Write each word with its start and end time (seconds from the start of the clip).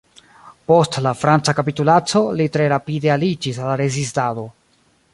Post 0.71 0.97
la 1.07 1.11
franca 1.25 1.55
kapitulaco, 1.59 2.23
li 2.41 2.49
tre 2.57 2.67
rapide 2.75 3.15
aliĝis 3.19 3.63
al 3.65 3.71
la 3.75 3.81
rezistado. 3.87 4.51